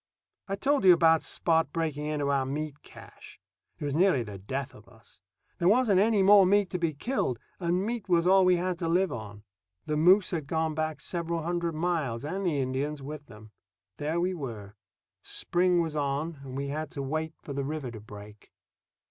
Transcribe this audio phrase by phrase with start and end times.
[0.47, 3.39] I told you about Spot breaking into our meat cache.
[3.77, 5.21] It was nearly the death of us.
[5.59, 8.87] There wasn't any more meat to be killed, and meat was all we had to
[8.87, 9.43] live on.
[9.85, 13.51] The moose had gone back several hundred miles and the Indians with them.
[13.97, 14.75] There we were.
[15.21, 18.51] Spring was on, and we had to wait for the river to break.